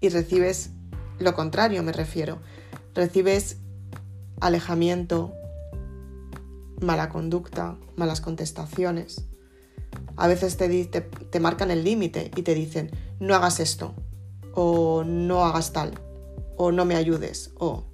y 0.00 0.08
recibes 0.08 0.70
lo 1.18 1.34
contrario, 1.34 1.82
me 1.82 1.92
refiero, 1.92 2.38
recibes 2.94 3.58
alejamiento, 4.40 5.34
mala 6.80 7.10
conducta, 7.10 7.76
malas 7.96 8.22
contestaciones. 8.22 9.26
A 10.16 10.26
veces 10.28 10.56
te, 10.56 10.84
te, 10.86 11.02
te 11.02 11.40
marcan 11.40 11.70
el 11.70 11.84
límite 11.84 12.30
y 12.36 12.42
te 12.42 12.54
dicen, 12.54 12.90
no 13.20 13.34
hagas 13.34 13.60
esto, 13.60 13.94
o 14.54 15.04
no 15.04 15.44
hagas 15.44 15.72
tal, 15.72 15.92
o 16.56 16.72
no 16.72 16.84
me 16.84 16.96
ayudes, 16.96 17.52
o... 17.58 17.84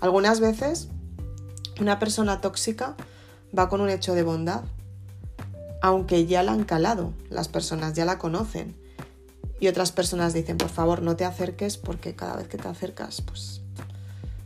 Algunas 0.00 0.40
veces 0.40 0.88
una 1.80 1.98
persona 1.98 2.40
tóxica 2.40 2.96
va 3.56 3.68
con 3.68 3.80
un 3.80 3.90
hecho 3.90 4.14
de 4.14 4.22
bondad, 4.22 4.64
aunque 5.82 6.26
ya 6.26 6.42
la 6.42 6.52
han 6.52 6.64
calado, 6.64 7.12
las 7.30 7.48
personas 7.48 7.94
ya 7.94 8.04
la 8.04 8.18
conocen. 8.18 8.74
Y 9.58 9.68
otras 9.68 9.92
personas 9.92 10.34
dicen, 10.34 10.58
por 10.58 10.68
favor, 10.68 11.00
no 11.00 11.16
te 11.16 11.24
acerques 11.24 11.78
porque 11.78 12.14
cada 12.14 12.36
vez 12.36 12.48
que 12.48 12.58
te 12.58 12.68
acercas, 12.68 13.22
pues 13.22 13.62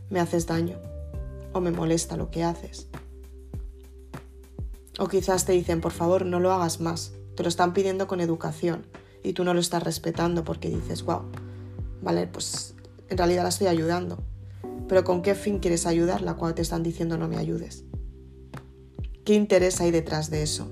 me 0.09 0.19
haces 0.19 0.47
daño 0.47 0.77
o 1.53 1.59
me 1.59 1.71
molesta 1.71 2.15
lo 2.15 2.31
que 2.31 2.43
haces. 2.43 2.87
O 4.99 5.07
quizás 5.07 5.45
te 5.45 5.53
dicen, 5.53 5.81
por 5.81 5.91
favor, 5.91 6.25
no 6.25 6.39
lo 6.39 6.51
hagas 6.51 6.79
más. 6.79 7.13
Te 7.35 7.43
lo 7.43 7.49
están 7.49 7.73
pidiendo 7.73 8.07
con 8.07 8.21
educación 8.21 8.85
y 9.23 9.33
tú 9.33 9.43
no 9.43 9.53
lo 9.53 9.59
estás 9.59 9.83
respetando 9.83 10.43
porque 10.43 10.69
dices, 10.69 11.03
wow, 11.03 11.21
vale, 12.01 12.27
pues 12.27 12.75
en 13.09 13.17
realidad 13.17 13.43
la 13.43 13.49
estoy 13.49 13.67
ayudando. 13.67 14.23
Pero 14.87 15.03
¿con 15.03 15.21
qué 15.21 15.35
fin 15.35 15.59
quieres 15.59 15.85
ayudarla 15.85 16.35
cuando 16.35 16.55
te 16.55 16.61
están 16.61 16.83
diciendo 16.83 17.17
no 17.17 17.27
me 17.27 17.37
ayudes? 17.37 17.85
¿Qué 19.23 19.35
interés 19.35 19.79
hay 19.79 19.91
detrás 19.91 20.29
de 20.29 20.43
eso? 20.43 20.67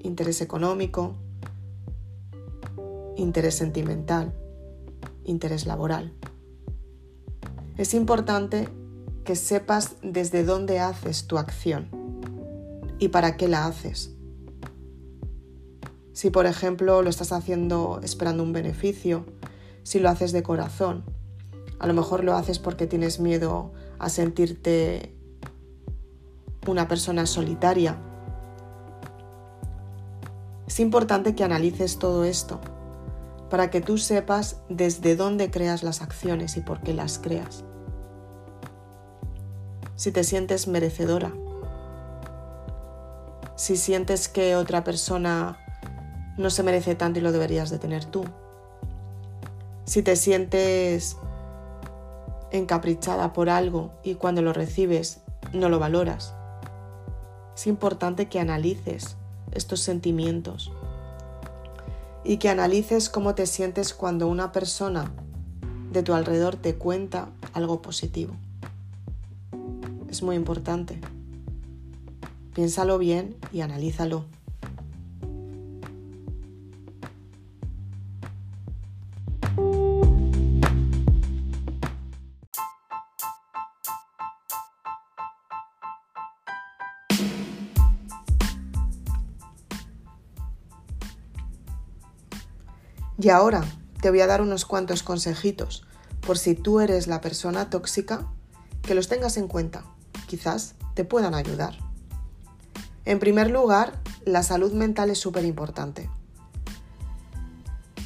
¿Interés 0.00 0.40
económico? 0.40 1.16
¿Interés 3.16 3.54
sentimental? 3.54 4.34
¿Interés 5.24 5.66
laboral? 5.66 6.12
Es 7.76 7.94
importante 7.94 8.68
que 9.24 9.36
sepas 9.36 9.96
desde 10.02 10.44
dónde 10.44 10.80
haces 10.80 11.26
tu 11.26 11.38
acción 11.38 11.88
y 12.98 13.08
para 13.08 13.36
qué 13.36 13.48
la 13.48 13.66
haces. 13.66 14.14
Si 16.20 16.28
por 16.28 16.44
ejemplo 16.44 17.00
lo 17.00 17.08
estás 17.08 17.32
haciendo 17.32 17.98
esperando 18.02 18.42
un 18.42 18.52
beneficio, 18.52 19.24
si 19.84 20.00
lo 20.00 20.10
haces 20.10 20.32
de 20.32 20.42
corazón, 20.42 21.02
a 21.78 21.86
lo 21.86 21.94
mejor 21.94 22.24
lo 22.24 22.34
haces 22.34 22.58
porque 22.58 22.86
tienes 22.86 23.20
miedo 23.20 23.72
a 23.98 24.10
sentirte 24.10 25.14
una 26.66 26.88
persona 26.88 27.24
solitaria. 27.24 27.96
Es 30.66 30.78
importante 30.78 31.34
que 31.34 31.42
analices 31.42 31.98
todo 31.98 32.24
esto, 32.24 32.60
para 33.48 33.70
que 33.70 33.80
tú 33.80 33.96
sepas 33.96 34.60
desde 34.68 35.16
dónde 35.16 35.50
creas 35.50 35.82
las 35.82 36.02
acciones 36.02 36.58
y 36.58 36.60
por 36.60 36.82
qué 36.82 36.92
las 36.92 37.18
creas. 37.18 37.64
Si 39.96 40.12
te 40.12 40.22
sientes 40.22 40.68
merecedora, 40.68 41.32
si 43.56 43.78
sientes 43.78 44.28
que 44.28 44.54
otra 44.54 44.84
persona 44.84 45.56
no 46.36 46.50
se 46.50 46.62
merece 46.62 46.94
tanto 46.94 47.18
y 47.18 47.22
lo 47.22 47.32
deberías 47.32 47.70
de 47.70 47.78
tener 47.78 48.04
tú, 48.04 48.24
si 49.84 50.02
te 50.02 50.16
sientes 50.16 51.16
encaprichada 52.52 53.32
por 53.32 53.48
algo 53.48 53.92
y 54.02 54.14
cuando 54.14 54.42
lo 54.42 54.52
recibes 54.52 55.20
no 55.52 55.68
lo 55.68 55.78
valoras. 55.78 56.34
Es 57.56 57.66
importante 57.66 58.28
que 58.28 58.40
analices 58.40 59.16
estos 59.52 59.80
sentimientos 59.80 60.72
y 62.24 62.36
que 62.36 62.48
analices 62.48 63.08
cómo 63.08 63.34
te 63.34 63.46
sientes 63.46 63.94
cuando 63.94 64.28
una 64.28 64.52
persona 64.52 65.10
de 65.90 66.02
tu 66.02 66.14
alrededor 66.14 66.56
te 66.56 66.76
cuenta 66.76 67.28
algo 67.52 67.82
positivo. 67.82 68.34
Es 70.08 70.22
muy 70.22 70.36
importante. 70.36 71.00
Piénsalo 72.54 72.98
bien 72.98 73.36
y 73.52 73.60
analízalo. 73.60 74.24
Y 93.22 93.28
ahora 93.28 93.64
te 94.00 94.08
voy 94.08 94.20
a 94.22 94.26
dar 94.26 94.40
unos 94.40 94.64
cuantos 94.64 95.02
consejitos 95.02 95.84
por 96.26 96.38
si 96.38 96.54
tú 96.54 96.80
eres 96.80 97.06
la 97.06 97.20
persona 97.20 97.68
tóxica, 97.68 98.26
que 98.82 98.94
los 98.94 99.08
tengas 99.08 99.36
en 99.36 99.46
cuenta. 99.46 99.84
Quizás 100.26 100.74
te 100.94 101.04
puedan 101.04 101.34
ayudar. 101.34 101.76
En 103.04 103.18
primer 103.18 103.50
lugar, 103.50 103.92
la 104.24 104.42
salud 104.42 104.72
mental 104.72 105.10
es 105.10 105.18
súper 105.18 105.44
importante. 105.44 106.08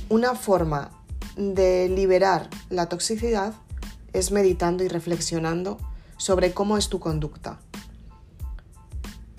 Una 0.08 0.34
forma 0.34 0.90
de 1.36 1.88
liberar 1.88 2.50
la 2.68 2.88
toxicidad 2.88 3.54
es 4.12 4.32
meditando 4.32 4.82
y 4.82 4.88
reflexionando 4.88 5.78
sobre 6.16 6.52
cómo 6.52 6.76
es 6.76 6.88
tu 6.88 6.98
conducta. 6.98 7.60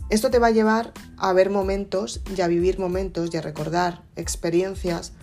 Esto 0.10 0.29
te 0.29 0.39
va 0.39 0.48
a 0.48 0.51
llevar 0.51 0.94
a 1.17 1.34
ver 1.34 1.50
momentos 1.50 2.22
y 2.34 2.39
a 2.41 2.48
vivir 2.48 2.79
momentos 2.79 3.34
y 3.34 3.38
a 3.38 3.41
recordar 3.41 4.03
experiencias 4.15 5.13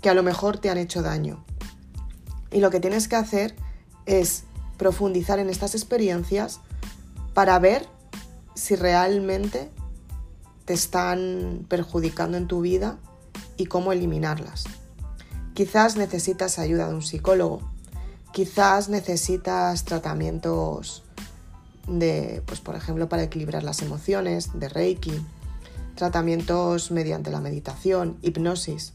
que 0.00 0.10
a 0.10 0.14
lo 0.14 0.22
mejor 0.22 0.58
te 0.58 0.70
han 0.70 0.78
hecho 0.78 1.02
daño. 1.02 1.44
Y 2.50 2.60
lo 2.60 2.70
que 2.70 2.80
tienes 2.80 3.08
que 3.08 3.16
hacer 3.16 3.54
es 4.06 4.44
profundizar 4.76 5.38
en 5.38 5.50
estas 5.50 5.74
experiencias 5.74 6.60
para 7.34 7.58
ver 7.58 7.86
si 8.54 8.74
realmente 8.74 9.70
te 10.64 10.74
están 10.74 11.66
perjudicando 11.68 12.36
en 12.36 12.46
tu 12.46 12.60
vida 12.60 12.98
y 13.56 13.66
cómo 13.66 13.92
eliminarlas. 13.92 14.64
Quizás 15.54 15.96
necesitas 15.96 16.58
ayuda 16.58 16.88
de 16.88 16.94
un 16.94 17.02
psicólogo, 17.02 17.60
quizás 18.32 18.88
necesitas 18.88 19.84
tratamientos 19.84 21.02
de, 21.88 22.42
pues 22.46 22.60
por 22.60 22.76
ejemplo, 22.76 23.08
para 23.08 23.24
equilibrar 23.24 23.62
las 23.62 23.82
emociones, 23.82 24.58
de 24.58 24.68
Reiki, 24.68 25.20
tratamientos 25.96 26.90
mediante 26.90 27.30
la 27.30 27.40
meditación, 27.40 28.18
hipnosis 28.22 28.92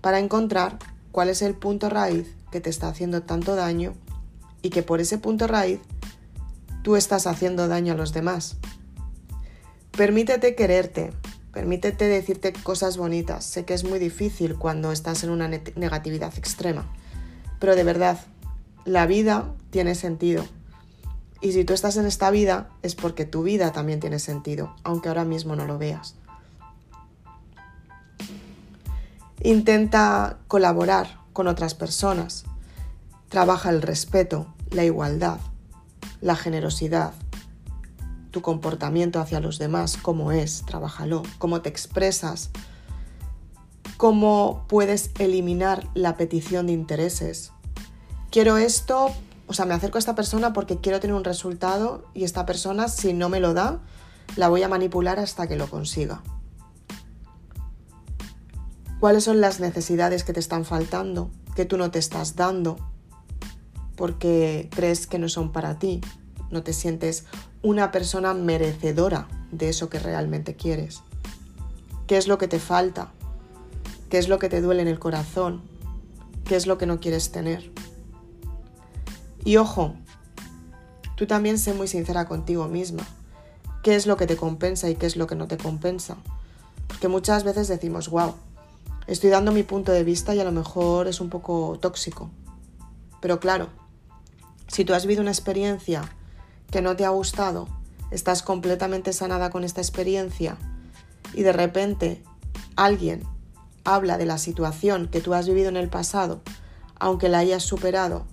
para 0.00 0.18
encontrar 0.18 0.78
cuál 1.12 1.28
es 1.28 1.42
el 1.42 1.54
punto 1.54 1.88
raíz 1.88 2.28
que 2.50 2.60
te 2.60 2.70
está 2.70 2.88
haciendo 2.88 3.22
tanto 3.22 3.56
daño 3.56 3.94
y 4.62 4.70
que 4.70 4.82
por 4.82 5.00
ese 5.00 5.18
punto 5.18 5.46
raíz 5.46 5.80
tú 6.82 6.96
estás 6.96 7.26
haciendo 7.26 7.68
daño 7.68 7.92
a 7.92 7.96
los 7.96 8.12
demás. 8.12 8.56
Permítete 9.92 10.54
quererte, 10.54 11.12
permítete 11.52 12.06
decirte 12.06 12.52
cosas 12.52 12.96
bonitas. 12.96 13.44
Sé 13.44 13.64
que 13.64 13.74
es 13.74 13.84
muy 13.84 13.98
difícil 13.98 14.56
cuando 14.56 14.92
estás 14.92 15.24
en 15.24 15.30
una 15.30 15.48
negatividad 15.48 16.36
extrema, 16.38 16.86
pero 17.58 17.74
de 17.74 17.84
verdad, 17.84 18.18
la 18.84 19.06
vida 19.06 19.52
tiene 19.70 19.94
sentido. 19.94 20.44
Y 21.40 21.52
si 21.52 21.64
tú 21.64 21.72
estás 21.72 21.96
en 21.96 22.06
esta 22.06 22.30
vida 22.30 22.68
es 22.82 22.94
porque 22.94 23.24
tu 23.24 23.42
vida 23.42 23.72
también 23.72 24.00
tiene 24.00 24.18
sentido, 24.18 24.74
aunque 24.82 25.08
ahora 25.08 25.24
mismo 25.24 25.56
no 25.56 25.66
lo 25.66 25.78
veas. 25.78 26.17
Intenta 29.42 30.38
colaborar 30.48 31.20
con 31.32 31.46
otras 31.46 31.74
personas. 31.74 32.44
Trabaja 33.28 33.70
el 33.70 33.82
respeto, 33.82 34.52
la 34.70 34.84
igualdad, 34.84 35.38
la 36.20 36.34
generosidad, 36.34 37.12
tu 38.32 38.42
comportamiento 38.42 39.20
hacia 39.20 39.38
los 39.38 39.58
demás, 39.58 39.96
cómo 39.96 40.32
es, 40.32 40.64
trabájalo, 40.66 41.22
cómo 41.38 41.60
te 41.60 41.68
expresas, 41.68 42.50
cómo 43.96 44.64
puedes 44.68 45.10
eliminar 45.20 45.86
la 45.94 46.16
petición 46.16 46.66
de 46.66 46.72
intereses. 46.72 47.52
Quiero 48.30 48.56
esto, 48.56 49.12
o 49.46 49.54
sea, 49.54 49.66
me 49.66 49.74
acerco 49.74 49.98
a 49.98 50.00
esta 50.00 50.16
persona 50.16 50.52
porque 50.52 50.78
quiero 50.78 50.98
tener 50.98 51.14
un 51.14 51.24
resultado 51.24 52.04
y 52.12 52.24
esta 52.24 52.44
persona, 52.44 52.88
si 52.88 53.12
no 53.12 53.28
me 53.28 53.38
lo 53.38 53.54
da, 53.54 53.78
la 54.34 54.48
voy 54.48 54.64
a 54.64 54.68
manipular 54.68 55.20
hasta 55.20 55.46
que 55.46 55.56
lo 55.56 55.68
consiga 55.68 56.22
cuáles 59.00 59.24
son 59.24 59.40
las 59.40 59.60
necesidades 59.60 60.24
que 60.24 60.32
te 60.32 60.40
están 60.40 60.64
faltando, 60.64 61.30
que 61.54 61.64
tú 61.64 61.76
no 61.76 61.90
te 61.90 61.98
estás 61.98 62.36
dando, 62.36 62.76
porque 63.96 64.68
crees 64.70 65.06
que 65.06 65.18
no 65.18 65.28
son 65.28 65.52
para 65.52 65.78
ti, 65.78 66.00
no 66.50 66.62
te 66.62 66.72
sientes 66.72 67.24
una 67.62 67.90
persona 67.90 68.34
merecedora 68.34 69.28
de 69.50 69.68
eso 69.68 69.88
que 69.88 69.98
realmente 69.98 70.54
quieres. 70.54 71.02
¿Qué 72.06 72.16
es 72.16 72.28
lo 72.28 72.38
que 72.38 72.48
te 72.48 72.58
falta? 72.58 73.12
¿Qué 74.08 74.18
es 74.18 74.28
lo 74.28 74.38
que 74.38 74.48
te 74.48 74.60
duele 74.60 74.82
en 74.82 74.88
el 74.88 74.98
corazón? 74.98 75.62
¿Qué 76.44 76.56
es 76.56 76.66
lo 76.66 76.78
que 76.78 76.86
no 76.86 77.00
quieres 77.00 77.30
tener? 77.30 77.70
Y 79.44 79.56
ojo, 79.56 79.94
tú 81.16 81.26
también 81.26 81.58
sé 81.58 81.74
muy 81.74 81.88
sincera 81.88 82.26
contigo 82.26 82.68
misma. 82.68 83.06
¿Qué 83.82 83.94
es 83.94 84.06
lo 84.06 84.16
que 84.16 84.26
te 84.26 84.36
compensa 84.36 84.88
y 84.88 84.94
qué 84.94 85.06
es 85.06 85.16
lo 85.16 85.26
que 85.26 85.34
no 85.34 85.46
te 85.46 85.58
compensa? 85.58 86.16
Porque 86.86 87.08
muchas 87.08 87.44
veces 87.44 87.68
decimos, 87.68 88.08
wow, 88.08 88.34
Estoy 89.08 89.30
dando 89.30 89.52
mi 89.52 89.62
punto 89.62 89.90
de 89.90 90.04
vista 90.04 90.34
y 90.34 90.40
a 90.40 90.44
lo 90.44 90.52
mejor 90.52 91.08
es 91.08 91.22
un 91.22 91.30
poco 91.30 91.78
tóxico. 91.80 92.28
Pero 93.22 93.40
claro, 93.40 93.68
si 94.66 94.84
tú 94.84 94.92
has 94.92 95.06
vivido 95.06 95.22
una 95.22 95.30
experiencia 95.30 96.02
que 96.70 96.82
no 96.82 96.94
te 96.94 97.06
ha 97.06 97.08
gustado, 97.08 97.68
estás 98.10 98.42
completamente 98.42 99.14
sanada 99.14 99.48
con 99.48 99.64
esta 99.64 99.80
experiencia 99.80 100.58
y 101.32 101.42
de 101.42 101.54
repente 101.54 102.22
alguien 102.76 103.22
habla 103.82 104.18
de 104.18 104.26
la 104.26 104.36
situación 104.36 105.08
que 105.08 105.22
tú 105.22 105.32
has 105.32 105.48
vivido 105.48 105.70
en 105.70 105.78
el 105.78 105.88
pasado, 105.88 106.42
aunque 107.00 107.30
la 107.30 107.38
hayas 107.38 107.62
superado, 107.62 108.26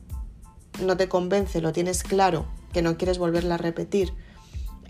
no 0.84 0.98
te 0.98 1.08
convence, 1.08 1.62
lo 1.62 1.72
tienes 1.72 2.04
claro, 2.04 2.48
que 2.74 2.82
no 2.82 2.98
quieres 2.98 3.18
volverla 3.18 3.56
a 3.56 3.60
repetir, 3.60 4.14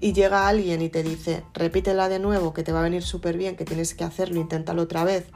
y 0.01 0.13
llega 0.13 0.47
alguien 0.47 0.81
y 0.81 0.89
te 0.89 1.03
dice, 1.03 1.43
repítela 1.53 2.09
de 2.09 2.17
nuevo, 2.17 2.55
que 2.55 2.63
te 2.63 2.71
va 2.71 2.79
a 2.79 2.83
venir 2.83 3.03
súper 3.03 3.37
bien, 3.37 3.55
que 3.55 3.65
tienes 3.65 3.93
que 3.93 4.03
hacerlo, 4.03 4.41
inténtalo 4.41 4.81
otra 4.81 5.03
vez, 5.03 5.27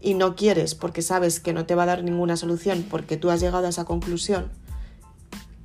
y 0.00 0.14
no 0.14 0.36
quieres 0.36 0.74
porque 0.74 1.02
sabes 1.02 1.40
que 1.40 1.52
no 1.52 1.66
te 1.66 1.74
va 1.74 1.84
a 1.84 1.86
dar 1.86 2.04
ninguna 2.04 2.36
solución 2.36 2.86
porque 2.88 3.16
tú 3.16 3.30
has 3.30 3.40
llegado 3.40 3.66
a 3.66 3.70
esa 3.70 3.84
conclusión, 3.84 4.50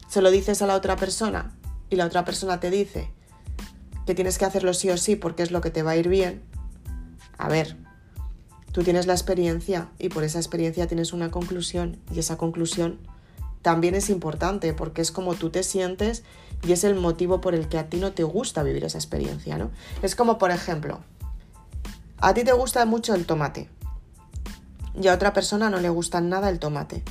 se 0.07 0.21
lo 0.21 0.31
dices 0.31 0.61
a 0.61 0.67
la 0.67 0.75
otra 0.75 0.95
persona 0.95 1.55
y 1.89 1.95
la 1.95 2.05
otra 2.05 2.25
persona 2.25 2.59
te 2.59 2.69
dice 2.69 3.11
que 4.05 4.15
tienes 4.15 4.37
que 4.37 4.45
hacerlo 4.45 4.73
sí 4.73 4.89
o 4.89 4.97
sí 4.97 5.15
porque 5.15 5.43
es 5.43 5.51
lo 5.51 5.61
que 5.61 5.71
te 5.71 5.83
va 5.83 5.91
a 5.91 5.97
ir 5.97 6.09
bien, 6.09 6.41
a 7.37 7.47
ver, 7.47 7.77
tú 8.71 8.83
tienes 8.83 9.07
la 9.07 9.13
experiencia 9.13 9.89
y 9.99 10.09
por 10.09 10.23
esa 10.23 10.39
experiencia 10.39 10.87
tienes 10.87 11.13
una 11.13 11.31
conclusión 11.31 11.99
y 12.13 12.19
esa 12.19 12.37
conclusión 12.37 12.99
también 13.61 13.95
es 13.95 14.09
importante 14.09 14.73
porque 14.73 15.01
es 15.01 15.11
como 15.11 15.35
tú 15.35 15.49
te 15.49 15.63
sientes 15.63 16.23
y 16.67 16.73
es 16.73 16.83
el 16.83 16.95
motivo 16.95 17.41
por 17.41 17.55
el 17.55 17.67
que 17.67 17.77
a 17.77 17.89
ti 17.89 17.97
no 17.97 18.11
te 18.11 18.23
gusta 18.23 18.61
vivir 18.63 18.83
esa 18.83 18.97
experiencia, 18.97 19.57
¿no? 19.57 19.71
Es 20.01 20.15
como, 20.15 20.37
por 20.37 20.51
ejemplo, 20.51 20.99
a 22.17 22.33
ti 22.33 22.43
te 22.43 22.53
gusta 22.53 22.85
mucho 22.85 23.15
el 23.15 23.25
tomate, 23.25 23.69
y 24.99 25.07
a 25.07 25.13
otra 25.13 25.33
persona 25.33 25.69
no 25.69 25.79
le 25.79 25.89
gusta 25.89 26.21
nada 26.21 26.49
el 26.49 26.59
tomate. 26.59 27.03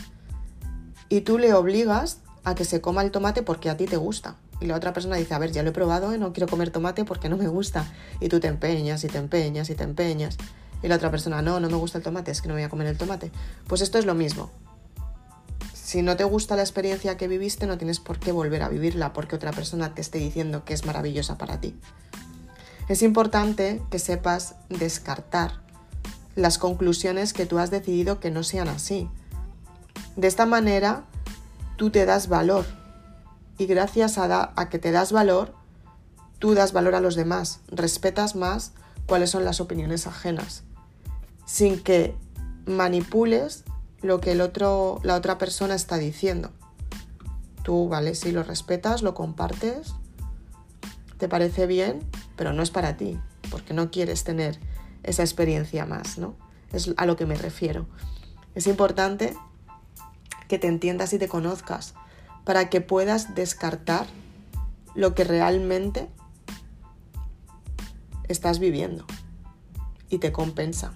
Y 1.09 1.23
tú 1.23 1.39
le 1.39 1.53
obligas 1.55 2.19
a 2.45 2.55
que 2.55 2.65
se 2.65 2.81
coma 2.81 3.03
el 3.03 3.11
tomate 3.11 3.43
porque 3.43 3.71
a 3.71 3.77
ti 3.77 3.87
te 3.87 3.97
gusta. 3.97 4.37
Y 4.61 4.67
la 4.67 4.77
otra 4.77 4.93
persona 4.93 5.17
dice, 5.17 5.35
a 5.35 5.39
ver, 5.39 5.51
ya 5.51 5.63
lo 5.63 5.71
he 5.71 5.73
probado, 5.73 6.15
y 6.15 6.19
no 6.19 6.33
quiero 6.33 6.47
comer 6.49 6.71
tomate 6.71 7.05
porque 7.05 7.29
no 7.29 7.37
me 7.37 7.49
gusta. 7.49 7.85
Y 8.21 8.29
tú 8.29 8.39
te 8.39 8.47
empeñas 8.47 9.03
y 9.05 9.09
te 9.09 9.19
empeñas 9.19 9.69
y 9.71 9.75
te 9.75 9.83
empeñas. 9.83 10.37
Y 10.83 10.89
la 10.89 10.97
otra 10.97 11.11
persona, 11.11 11.43
no, 11.43 11.61
no 11.61 11.69
me 11.69 11.77
gusta 11.77 11.99
el 11.99 12.05
tomate, 12.05 12.31
es 12.31 12.43
que 12.43 12.49
no 12.49 12.55
voy 12.55 12.63
a 12.63 12.69
comer 12.69 12.87
el 12.87 12.97
tomate. 12.97 13.31
Pues 13.67 13.81
esto 13.81 13.99
es 13.99 14.07
lo 14.07 14.15
mismo. 14.15 14.51
Si 15.75 16.01
no 16.03 16.17
te 16.17 16.25
gusta 16.25 16.57
la 16.57 16.63
experiencia 16.63 17.17
que 17.17 17.29
viviste, 17.29 17.67
no 17.67 17.77
tienes 17.77 18.01
por 18.01 18.19
qué 18.19 18.33
volver 18.33 18.63
a 18.63 18.69
vivirla 18.69 19.13
porque 19.13 19.37
otra 19.37 19.51
persona 19.51 19.95
te 19.95 20.01
esté 20.01 20.19
diciendo 20.19 20.65
que 20.65 20.75
es 20.75 20.87
maravillosa 20.87 21.37
para 21.39 21.61
ti. 21.61 21.75
Es 22.89 23.03
importante 23.03 23.83
que 23.91 23.99
sepas 23.99 24.55
descartar 24.69 25.62
las 26.35 26.59
conclusiones 26.59 27.33
que 27.33 27.47
tú 27.47 27.59
has 27.59 27.71
decidido 27.71 28.21
que 28.21 28.31
no 28.31 28.43
sean 28.43 28.69
así. 28.69 29.09
De 30.17 30.29
esta 30.29 30.47
manera, 30.47 31.05
tú 31.77 31.91
te 31.91 32.07
das 32.07 32.29
valor 32.29 32.65
y 33.59 33.67
gracias 33.67 34.19
a, 34.19 34.53
a 34.57 34.69
que 34.69 34.79
te 34.79 34.91
das 34.93 35.13
valor, 35.13 35.55
tú 36.39 36.55
das 36.55 36.73
valor 36.73 36.95
a 36.95 37.01
los 37.01 37.15
demás, 37.15 37.61
respetas 37.69 38.35
más 38.35 38.73
cuáles 39.07 39.31
son 39.31 39.45
las 39.45 39.61
opiniones 39.61 40.07
ajenas, 40.07 40.63
sin 41.45 41.83
que 41.83 42.15
manipules 42.67 43.65
lo 44.01 44.21
que 44.21 44.33
el 44.33 44.41
otro, 44.41 45.01
la 45.03 45.17
otra 45.17 45.39
persona 45.39 45.75
está 45.75 45.99
diciendo. 45.99 46.51
Tú, 47.63 47.89
vale, 47.89 48.15
si 48.15 48.33
lo 48.33 48.43
respetas, 48.43 49.03
lo 49.03 49.15
compartes, 49.15 49.95
te 51.19 51.29
parece 51.29 51.67
bien, 51.67 52.01
pero 52.37 52.53
no 52.53 52.63
es 52.63 52.71
para 52.71 52.97
ti, 52.97 53.19
porque 53.51 53.75
no 53.75 53.91
quieres 53.91 54.25
tener 54.25 54.59
esa 55.03 55.23
experiencia 55.23 55.87
más, 55.87 56.19
¿no? 56.19 56.35
Es 56.73 56.93
a 56.97 57.07
lo 57.07 57.17
que 57.17 57.27
me 57.27 57.35
refiero. 57.35 57.87
Es 58.55 58.67
importante 58.67 59.35
que 60.49 60.59
te 60.59 60.69
entiendas 60.69 61.13
y 61.13 61.19
te 61.19 61.29
conozcas 61.29 61.95
para 62.45 62.69
que 62.69 62.81
puedas 62.81 63.35
descartar 63.35 64.07
lo 64.95 65.15
que 65.15 65.25
realmente 65.25 66.09
estás 68.29 68.59
viviendo 68.59 69.07
y 70.09 70.19
te 70.19 70.33
compensa. 70.33 70.93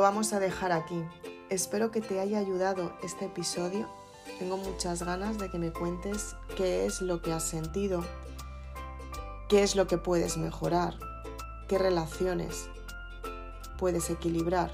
Lo 0.00 0.04
vamos 0.04 0.32
a 0.32 0.40
dejar 0.40 0.72
aquí. 0.72 1.04
Espero 1.50 1.90
que 1.90 2.00
te 2.00 2.20
haya 2.20 2.38
ayudado 2.38 2.90
este 3.02 3.26
episodio. 3.26 3.86
Tengo 4.38 4.56
muchas 4.56 5.02
ganas 5.02 5.36
de 5.36 5.50
que 5.50 5.58
me 5.58 5.74
cuentes 5.74 6.36
qué 6.56 6.86
es 6.86 7.02
lo 7.02 7.20
que 7.20 7.34
has 7.34 7.42
sentido, 7.42 8.02
qué 9.50 9.62
es 9.62 9.76
lo 9.76 9.86
que 9.86 9.98
puedes 9.98 10.38
mejorar, 10.38 10.94
qué 11.68 11.76
relaciones 11.76 12.70
puedes 13.78 14.08
equilibrar 14.08 14.72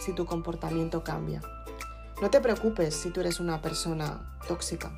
si 0.00 0.12
tu 0.12 0.26
comportamiento 0.26 1.04
cambia. 1.04 1.40
No 2.20 2.28
te 2.28 2.40
preocupes 2.40 2.96
si 2.96 3.10
tú 3.10 3.20
eres 3.20 3.38
una 3.38 3.62
persona 3.62 4.40
tóxica, 4.48 4.90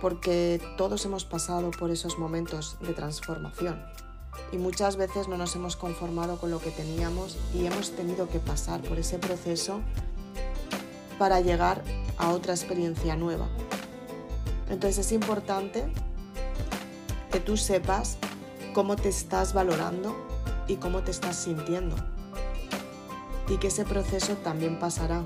porque 0.00 0.60
todos 0.76 1.04
hemos 1.04 1.24
pasado 1.24 1.70
por 1.70 1.92
esos 1.92 2.18
momentos 2.18 2.78
de 2.80 2.94
transformación 2.94 3.80
y 4.54 4.58
muchas 4.58 4.96
veces 4.96 5.26
no 5.26 5.36
nos 5.36 5.56
hemos 5.56 5.74
conformado 5.74 6.38
con 6.38 6.52
lo 6.52 6.60
que 6.60 6.70
teníamos 6.70 7.36
y 7.52 7.66
hemos 7.66 7.90
tenido 7.90 8.28
que 8.28 8.38
pasar 8.38 8.80
por 8.82 9.00
ese 9.00 9.18
proceso 9.18 9.80
para 11.18 11.40
llegar 11.40 11.82
a 12.18 12.30
otra 12.30 12.54
experiencia 12.54 13.16
nueva. 13.16 13.48
Entonces 14.70 15.06
es 15.06 15.12
importante 15.12 15.84
que 17.32 17.40
tú 17.40 17.56
sepas 17.56 18.16
cómo 18.74 18.94
te 18.94 19.08
estás 19.08 19.54
valorando 19.54 20.14
y 20.68 20.76
cómo 20.76 21.02
te 21.02 21.10
estás 21.10 21.34
sintiendo. 21.34 21.96
Y 23.48 23.56
que 23.56 23.66
ese 23.66 23.84
proceso 23.84 24.36
también 24.36 24.78
pasará. 24.78 25.24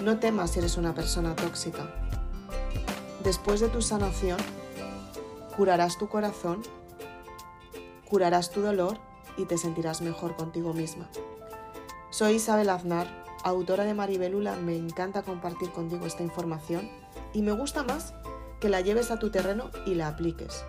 No 0.00 0.20
temas 0.20 0.52
si 0.52 0.60
eres 0.60 0.76
una 0.76 0.94
persona 0.94 1.34
tóxica. 1.34 1.90
Después 3.24 3.58
de 3.58 3.68
tu 3.68 3.82
sanación, 3.82 4.38
curarás 5.56 5.98
tu 5.98 6.08
corazón, 6.08 6.62
curarás 8.10 8.50
tu 8.50 8.60
dolor 8.60 8.98
y 9.36 9.46
te 9.46 9.56
sentirás 9.56 10.02
mejor 10.02 10.36
contigo 10.36 10.74
misma. 10.74 11.08
Soy 12.10 12.34
Isabel 12.34 12.68
Aznar, 12.68 13.06
autora 13.44 13.84
de 13.84 13.94
Maribelula. 13.94 14.56
Me 14.56 14.76
encanta 14.76 15.22
compartir 15.22 15.70
contigo 15.70 16.04
esta 16.04 16.24
información 16.24 16.90
y 17.32 17.42
me 17.42 17.52
gusta 17.52 17.84
más 17.84 18.12
que 18.58 18.68
la 18.68 18.80
lleves 18.80 19.10
a 19.10 19.18
tu 19.18 19.30
terreno 19.30 19.70
y 19.86 19.94
la 19.94 20.08
apliques. 20.08 20.64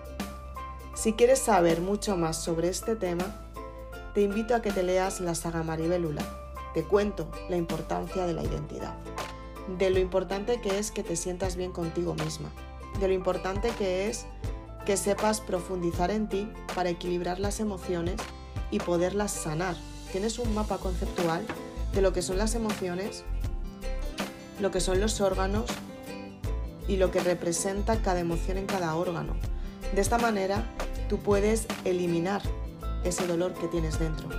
Si 0.94 1.14
quieres 1.14 1.40
saber 1.40 1.82
mucho 1.82 2.16
más 2.16 2.38
sobre 2.38 2.70
este 2.70 2.96
tema, 2.96 3.26
te 4.14 4.22
invito 4.22 4.56
a 4.56 4.62
que 4.62 4.72
te 4.72 4.84
leas 4.84 5.20
la 5.20 5.36
saga 5.36 5.64
Maribelula. 5.64 6.24
Te 6.74 6.84
cuento 6.84 7.30
la 7.50 7.58
importancia 7.58 8.26
de 8.26 8.34
la 8.34 8.44
identidad, 8.44 8.96
de 9.78 9.90
lo 9.90 10.00
importante 10.00 10.62
que 10.62 10.78
es 10.78 10.92
que 10.92 11.04
te 11.04 11.16
sientas 11.16 11.56
bien 11.56 11.72
contigo 11.72 12.14
misma, 12.14 12.50
de 13.00 13.08
lo 13.08 13.14
importante 13.14 13.72
que 13.72 14.10
es 14.10 14.26
que 14.86 14.98
sepas 14.98 15.42
profundizar 15.42 16.12
en 16.12 16.28
ti 16.28 16.52
para 16.76 16.90
equilibrar 16.90 17.40
las 17.40 17.60
emociones 17.60 18.16
y 18.72 18.80
poderlas 18.80 19.32
sanar. 19.32 19.76
Tienes 20.12 20.40
un 20.40 20.54
mapa 20.54 20.78
conceptual 20.78 21.46
de 21.94 22.02
lo 22.02 22.14
que 22.14 22.22
son 22.22 22.38
las 22.38 22.56
emociones, 22.56 23.24
lo 24.60 24.72
que 24.72 24.82
son 24.82 25.00
los 25.00 25.22
órganos 25.22 25.66
y 26.88 26.98
lo 26.98 27.12
que 27.12 27.20
representa 27.20 28.02
cada 28.02 28.20
emoción 28.20 28.58
en 28.58 28.66
cada 28.66 28.96
órgano. 28.96 29.36
De 29.94 30.02
esta 30.02 30.18
manera 30.18 30.64
tú 31.10 31.20
puedes 31.20 31.68
eliminar 31.86 32.42
ese 33.04 33.28
dolor 33.28 33.54
que 33.54 33.68
tienes 33.68 34.00
dentro. 34.00 34.30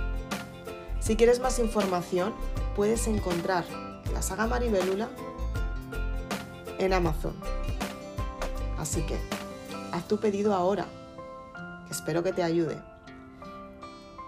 Si 0.99 1.15
quieres 1.15 1.39
más 1.39 1.59
información, 1.59 2.33
puedes 2.75 3.07
encontrar 3.07 3.65
la 4.13 4.21
saga 4.21 4.47
Maribelula 4.47 5.09
en 6.79 6.93
Amazon. 6.93 7.33
Así 8.77 9.01
que, 9.01 9.17
tu 10.03 10.17
pedido 10.17 10.53
ahora. 10.53 10.85
Espero 11.89 12.23
que 12.23 12.33
te 12.33 12.43
ayude. 12.43 12.79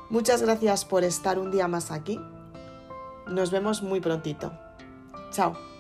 Muchas 0.10 0.42
gracias 0.42 0.86
por 0.86 1.04
estar 1.04 1.40
un 1.40 1.52
día 1.52 1.68
más 1.68 1.92
aquí. 1.92 2.20
Nos 3.28 3.52
vemos 3.52 3.82
muy 3.82 4.02
prontito. 4.02 4.52
Chao. 5.32 5.75